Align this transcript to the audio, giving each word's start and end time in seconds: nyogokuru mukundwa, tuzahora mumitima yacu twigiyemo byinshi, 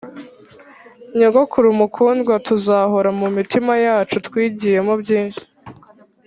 nyogokuru 1.17 1.67
mukundwa, 1.79 2.33
tuzahora 2.47 3.09
mumitima 3.19 3.73
yacu 3.85 4.15
twigiyemo 4.27 4.93
byinshi, 5.03 5.43